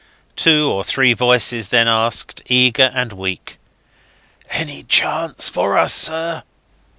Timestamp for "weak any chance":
3.13-5.47